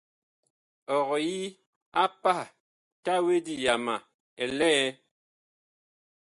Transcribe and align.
Ɔg 0.97 1.09
yi 1.27 1.37
a 2.01 2.03
pah 2.21 2.41
tawedi 3.03 3.53
yama 3.65 3.95
ɛ 4.41 4.45
lɛ? 4.59 4.71